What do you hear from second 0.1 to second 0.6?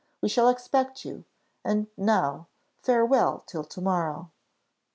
We shall